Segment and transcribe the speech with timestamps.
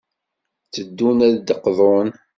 [0.61, 2.09] Tteddun ad d-qḍun.